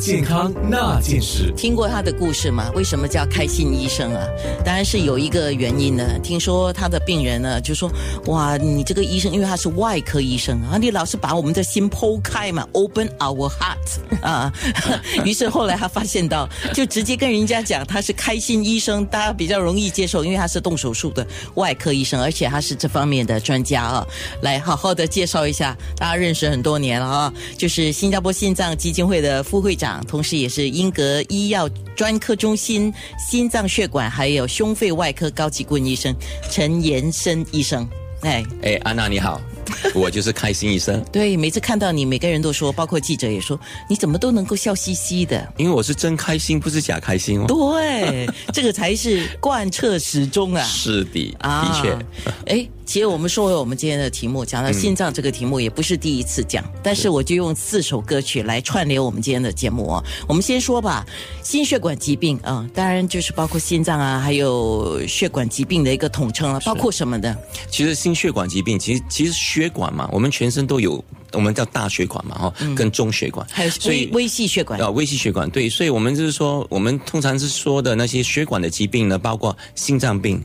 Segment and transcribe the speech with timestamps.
[0.00, 1.52] 健康那件事。
[1.54, 2.70] 听过他的故事吗？
[2.74, 4.26] 为什么叫开心医生啊？
[4.64, 6.18] 当然是有一个原因呢。
[6.22, 7.90] 听说他的病人呢，就说
[8.26, 14.50] ：“哇，你这个医生，因为他是外科医生啊，你老是把我们的心剖开嘛，open our heart 啊。
[15.22, 21.26] ”于是后来他发现到，就直接跟人家讲他是开心医生，大家比较容易接受，因为他是动手术的
[21.56, 24.06] 外科医生，而且他是这方面的专家啊。
[24.40, 36.14] 来好好的介绍一下，大家认识很多年了啊，就是新加坡心脏基金会的副会长，同时也是英格医药专科中心心脏血管还有胸肺外科高级顾问医生
[36.50, 37.88] 陈延生医生。
[38.22, 39.40] 哎，哎，安娜你好，
[39.94, 45.52] 我就是开心医生，对，每次看到你，每个人都说，包括记者也说，你怎么都能够笑嘻嘻的。
[45.56, 47.46] 因为我是真开心，不是假开心哦。
[47.46, 50.62] 对，这个才是贯彻始终啊。
[50.66, 51.98] 是的，的确。
[52.46, 60.04] 哎，其实我们说回我们今天的题目，讲到心脏这个题目，也不是第一次讲，但是我就用四首歌曲来串联我们今天的节目哦。
[60.26, 61.04] 我们先说吧，
[61.42, 67.36] 心血管疾病啊，当然就是包括心脏啊，还有血管疾病的一个统称了，包括什么的？
[67.70, 74.80] 其实心血管疾病，其实其实血管嘛，我们全身都有，我们叫大血管嘛，哈，跟中血管，还有微微细血管。
[74.80, 75.48] 啊，微细血管。
[75.50, 80.42] 对，所以我们就是说，我们通常是说的那些血管的疾病呢，包括心脏病、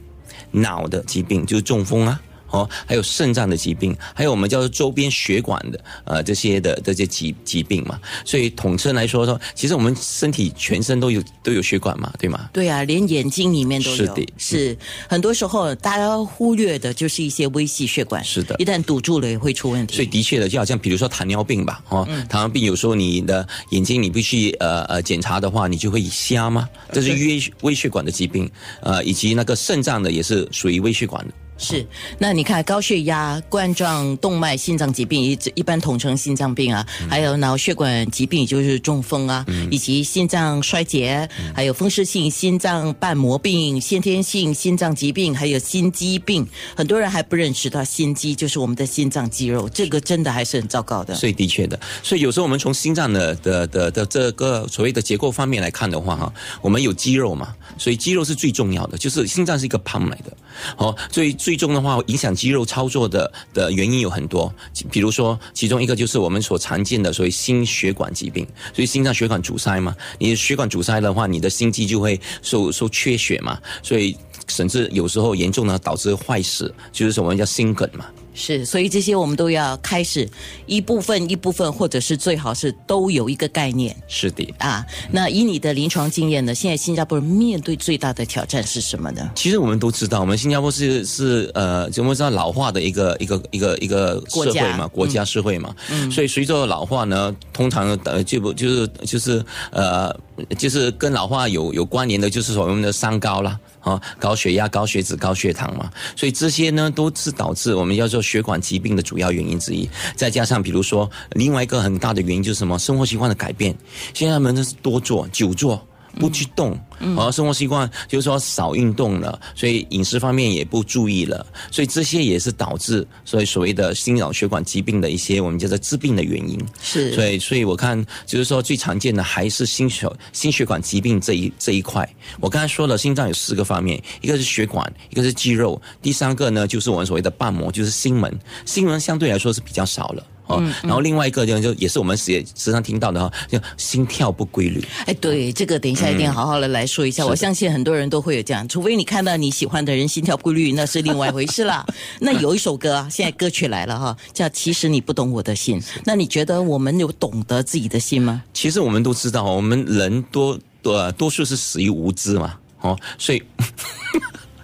[0.51, 2.19] 脑的疾病，就是中风啊。
[2.55, 12.49] 哦，还有肾脏的疾病，还有我们叫做周边血管的呃这些的这些疾疾病嘛，所以统称来说说，其实我们身体全身都有都有血管嘛，对吗？
[12.53, 13.95] 对啊，连眼睛里面都有。
[13.97, 14.77] 是的，是
[15.09, 19.95] 很多时候大家忽略的就是一些微细血管，是的，一旦堵住了也会出问题。
[19.95, 26.69] 所以的确的，就好像比如说糖尿病吧，哦，糖尿病有时候你的眼睛你必须呃呃检查的话，你就会瞎吗？
[26.91, 28.49] 这是微微血管的疾病，
[28.81, 31.33] 呃，以及那个肾脏的也是属于微血管的。
[31.57, 31.87] 是，
[32.19, 46.45] 那你看高血压、冠状动脉心脏疾病一一般统称心脏病啊，还有脑血管疾病就是中风啊，以及心脏衰竭，还有风湿性心脏瓣膜病、先天性心脏疾病，还有心肌病。
[46.75, 51.15] 很多人还不认识到心肌就是我们的心脏肌肉，这个真的还是很糟糕的。
[51.15, 60.35] 所以的确的，所以有时候我们从心脏的的的的这个所谓的结构方面来看的话，哈，我们有肌肉嘛，所以肌肉是最重要的，就是心脏是一个旁来的，
[60.75, 61.33] 哦，所以。
[61.45, 64.51] 最终的话，影响肌肉操作的的原因有很多，
[64.89, 74.17] 比如说，其中一个就是我们所常见的所谓心血管疾病，所以心脏血管阻塞嘛，你血管阻塞的话，你的心肌就会受受缺血嘛，所以
[74.47, 78.07] 甚至有时候严重呢导致坏死，就是我们叫心梗嘛。
[78.35, 80.29] 是，所以这些我们都要开始
[80.67, 83.95] 一部分一部分，或者是最好是都有一个概念。
[84.07, 86.53] 是的啊，那以你的临床经验呢？
[86.53, 89.31] 现在新加坡人面对最大的挑战是什么呢？
[89.33, 100.13] 其实我们都知道，我们新加坡是是呃，我们知道老化的一个一个一个一个社会嘛，国家社会嘛，嗯，所以随着老化呢，通常呃就不就是就是呃
[100.57, 103.59] 就是跟老化有有关联的，就是所谓的三高啦。
[103.79, 109.87] 啊，高血压、高血脂、高血糖嘛，所以这些呢都是导致我们要做血管疾病的主要原因之一。
[110.15, 112.79] 再加上，比如说另外一个很大的原因就是什么？
[112.79, 113.77] 生活习惯的改变。
[114.11, 115.79] 现在人们是多坐、久坐。
[116.19, 116.77] 不去动，
[117.17, 126.59] 而生活习惯就是说少运动了，所以饮食方面也不注意了，所以这些也是导致所以所谓的心脑血管疾病的一些我们叫做致病的原因。
[126.81, 132.07] 是，所以所以我看就是说最常见的还是心血心血管疾病这一这一块。
[132.39, 138.39] 我刚才说了，心脏有四个方面，一个是血管，一个是肌肉，第三个呢就是我们所谓的瓣膜，就是心门。
[138.65, 140.25] 心门相对来说是比较少了。
[140.47, 144.83] 哦，然后另外一个就就也是我们时时常听到的哈，就心跳不规律。
[145.05, 147.25] 哎，对，这个等一下一定要好好的来说一下。
[147.25, 151.85] 我相信很多人都会有这样，除非你看到你喜欢的人心跳不规律，那是另外一回事啦。
[152.19, 155.79] 那有一首歌，现在歌曲来了哈，叫《其实你不懂我的心》。
[156.03, 158.43] 那你觉得我们有懂得自己的心吗？
[158.53, 162.53] 其实我们都知道，我们人多多多数是死于无知嘛。
[162.81, 163.41] 哦，所以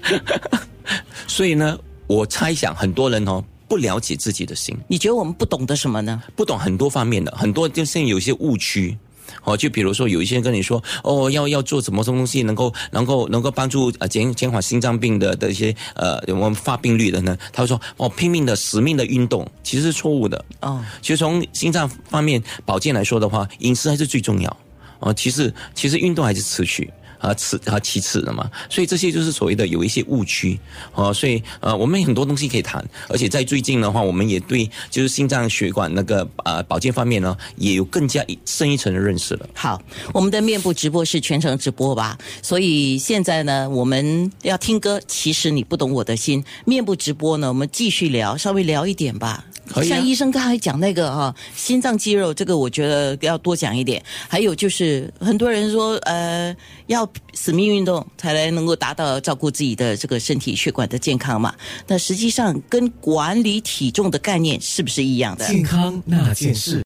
[1.27, 3.43] 所以呢，我猜想很多人哦。
[3.71, 6.21] 不了解自己的心，你觉得我们不懂得什么呢？
[6.35, 8.97] 不懂很多方面的，很多就是有一些误区，
[9.45, 17.37] 哦，就比如说有一些人跟你说，哦，要要做什么什么东西能够能够能够帮助呃减减缓心脏病的的一些呃我们发病率的呢？
[17.53, 20.43] 他会说，哦，拼命的死命的运动，其实是错误的。
[20.59, 24.57] 哦，其实从心脏方面保健来说的话，饮食还是最重要。
[24.99, 26.91] 哦，其实其实运动还是持续。
[27.21, 30.59] 啊次啊其次的嘛，所以这些就是所谓的有一些误区
[30.93, 39.47] 哦，所以呃我们很多东西可以谈，而且在最近的话，我们也对就是心脏血管那个啊保健方面呢，也有更加深一层的认识了。
[39.53, 39.81] 好，
[40.13, 49.45] 我们的面部直播是全程直播吧，所以现在呢我们要听歌，其实你不懂我的心，面部直播呢我们继续聊，稍微聊一点吧。
[49.67, 54.01] 可以啊像医生刚才讲那个哈、心脏肌肉这个，我觉得要多讲一点。
[54.29, 56.55] 还有就是很多人说，呃，
[56.87, 61.53] 要死命运动才来能够达到照顾自己的这个身体血管的健康嘛。
[61.87, 65.45] 那实际上跟管理体重的概念是不是一样的？
[65.47, 66.79] 健康那件事。